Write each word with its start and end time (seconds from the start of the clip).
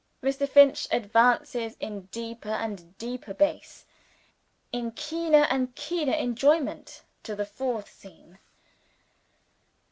Mr. 0.23 0.49
Finch 0.49 0.87
advances 0.91 1.77
in 1.79 2.05
deeper 2.07 2.49
and 2.49 2.97
deeper 2.97 3.35
bass, 3.35 3.85
in 4.71 4.89
keener 4.93 5.43
and 5.51 5.75
keener 5.75 6.13
enjoyment, 6.13 7.03
to 7.21 7.35
the 7.35 7.45
Fourth 7.45 7.87
Scene. 7.91 8.39